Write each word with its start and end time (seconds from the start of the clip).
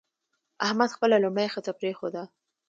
احمد 0.65 0.89
خپله 0.95 1.17
لومړۍ 1.23 1.47
ښځه 1.53 1.71
پرېښوده. 1.79 2.23